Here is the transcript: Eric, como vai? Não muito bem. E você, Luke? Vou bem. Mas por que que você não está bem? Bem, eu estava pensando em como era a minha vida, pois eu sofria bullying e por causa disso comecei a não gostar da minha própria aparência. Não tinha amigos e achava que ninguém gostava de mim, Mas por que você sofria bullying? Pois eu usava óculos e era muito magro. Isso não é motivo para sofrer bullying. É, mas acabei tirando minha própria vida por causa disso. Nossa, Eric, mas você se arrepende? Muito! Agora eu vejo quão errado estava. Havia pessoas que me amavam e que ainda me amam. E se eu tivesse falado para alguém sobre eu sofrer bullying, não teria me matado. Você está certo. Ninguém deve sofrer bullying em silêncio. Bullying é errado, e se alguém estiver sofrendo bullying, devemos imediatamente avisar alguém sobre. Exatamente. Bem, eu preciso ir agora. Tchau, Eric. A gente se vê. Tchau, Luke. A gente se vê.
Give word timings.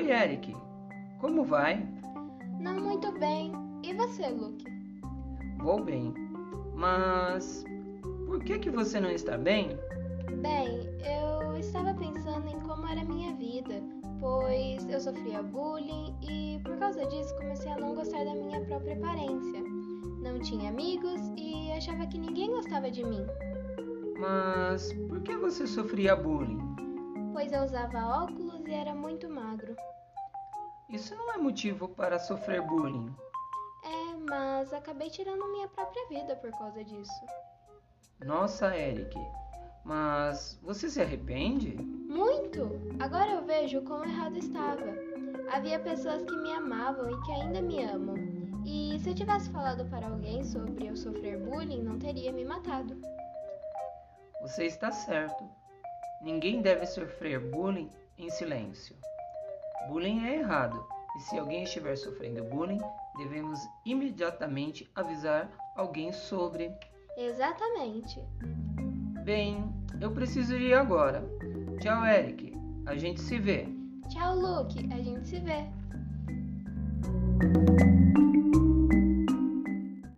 Eric, 0.00 0.54
como 1.20 1.44
vai? 1.44 1.86
Não 2.60 2.80
muito 2.80 3.12
bem. 3.18 3.52
E 3.82 3.92
você, 3.94 4.28
Luke? 4.28 4.64
Vou 5.58 5.82
bem. 5.82 6.12
Mas 6.74 7.64
por 8.26 8.42
que 8.42 8.58
que 8.58 8.70
você 8.70 9.00
não 9.00 9.10
está 9.10 9.36
bem? 9.38 9.78
Bem, 10.42 10.80
eu 11.04 11.56
estava 11.56 11.94
pensando 11.94 12.48
em 12.48 12.60
como 12.60 12.86
era 12.86 13.00
a 13.00 13.04
minha 13.04 13.32
vida, 13.34 13.82
pois 14.20 14.86
eu 14.88 15.00
sofria 15.00 15.42
bullying 15.42 16.14
e 16.22 16.58
por 16.64 16.76
causa 16.78 17.06
disso 17.06 17.34
comecei 17.36 17.70
a 17.70 17.78
não 17.78 17.94
gostar 17.94 18.24
da 18.24 18.34
minha 18.34 18.60
própria 18.62 18.94
aparência. 18.96 19.62
Não 20.22 20.38
tinha 20.40 20.70
amigos 20.70 21.20
e 21.36 21.70
achava 21.72 22.06
que 22.06 22.18
ninguém 22.18 22.50
gostava 22.50 22.90
de 22.90 23.04
mim, 23.04 23.24
Mas 24.18 24.92
por 25.08 25.20
que 25.20 25.36
você 25.36 25.66
sofria 25.66 26.16
bullying? 26.16 26.58
Pois 27.34 27.52
eu 27.52 27.64
usava 27.64 28.22
óculos 28.22 28.64
e 28.64 28.72
era 28.72 28.94
muito 28.94 29.28
magro. 29.28 29.76
Isso 30.88 31.16
não 31.16 31.32
é 31.32 31.36
motivo 31.36 31.88
para 31.88 32.16
sofrer 32.16 32.62
bullying. 32.62 33.12
É, 33.82 34.16
mas 34.30 34.72
acabei 34.72 35.10
tirando 35.10 35.50
minha 35.50 35.66
própria 35.66 36.08
vida 36.08 36.36
por 36.36 36.52
causa 36.52 36.84
disso. 36.84 37.26
Nossa, 38.24 38.76
Eric, 38.76 39.18
mas 39.84 40.56
você 40.62 40.88
se 40.88 41.02
arrepende? 41.02 41.74
Muito! 41.74 42.70
Agora 43.00 43.32
eu 43.32 43.44
vejo 43.44 43.82
quão 43.82 44.04
errado 44.04 44.38
estava. 44.38 44.86
Havia 45.52 45.80
pessoas 45.80 46.22
que 46.22 46.36
me 46.36 46.52
amavam 46.52 47.10
e 47.10 47.20
que 47.22 47.32
ainda 47.32 47.60
me 47.60 47.82
amam. 47.82 48.14
E 48.64 48.96
se 49.00 49.10
eu 49.10 49.14
tivesse 49.14 49.50
falado 49.50 49.84
para 49.90 50.06
alguém 50.06 50.44
sobre 50.44 50.86
eu 50.86 50.96
sofrer 50.96 51.36
bullying, 51.40 51.82
não 51.82 51.98
teria 51.98 52.32
me 52.32 52.44
matado. 52.44 52.96
Você 54.40 54.66
está 54.66 54.92
certo. 54.92 55.44
Ninguém 56.24 56.62
deve 56.62 56.86
sofrer 56.86 57.38
bullying 57.38 57.90
em 58.16 58.30
silêncio. 58.30 58.96
Bullying 59.88 60.24
é 60.24 60.36
errado, 60.36 60.82
e 61.16 61.20
se 61.20 61.38
alguém 61.38 61.64
estiver 61.64 61.94
sofrendo 61.96 62.42
bullying, 62.44 62.80
devemos 63.18 63.60
imediatamente 63.84 64.90
avisar 64.94 65.50
alguém 65.76 66.12
sobre. 66.12 66.72
Exatamente. 67.18 68.18
Bem, 69.22 69.70
eu 70.00 70.10
preciso 70.12 70.56
ir 70.56 70.72
agora. 70.72 71.22
Tchau, 71.82 72.06
Eric. 72.06 72.54
A 72.86 72.96
gente 72.96 73.20
se 73.20 73.38
vê. 73.38 73.68
Tchau, 74.08 74.34
Luke. 74.34 74.88
A 74.92 75.02
gente 75.02 75.26
se 75.28 75.38
vê. 75.40 75.68